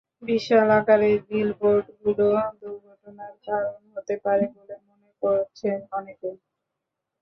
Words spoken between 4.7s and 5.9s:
মনে করছেন